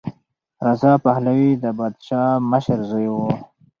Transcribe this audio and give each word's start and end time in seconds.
رضا 0.65 0.91
پهلوي 1.03 1.51
د 1.63 1.65
پادشاه 1.79 2.29
مشر 2.51 2.79
زوی 2.89 3.07
و. 3.13 3.17